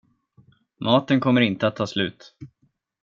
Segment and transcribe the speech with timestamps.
[0.79, 2.35] Maten kommer inte att ta slut.